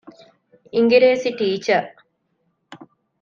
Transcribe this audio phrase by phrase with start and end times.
[0.73, 1.81] އިނގިރޭސި ޓީޗަރ